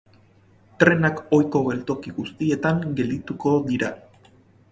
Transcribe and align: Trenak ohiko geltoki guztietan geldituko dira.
Trenak 0.83 1.19
ohiko 1.39 1.59
geltoki 1.67 2.15
guztietan 2.17 2.81
geldituko 3.01 3.55
dira. 3.71 3.93